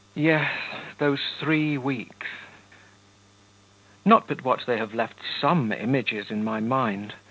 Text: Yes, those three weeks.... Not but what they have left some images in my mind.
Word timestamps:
Yes, 0.15 0.49
those 0.99 1.19
three 1.39 1.77
weeks.... 1.77 2.25
Not 4.03 4.27
but 4.27 4.43
what 4.43 4.61
they 4.65 4.77
have 4.79 4.95
left 4.95 5.17
some 5.39 5.71
images 5.71 6.31
in 6.31 6.43
my 6.43 6.59
mind. 6.59 7.13